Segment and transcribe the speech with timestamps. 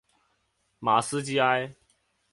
[0.79, 1.75] 马斯基埃。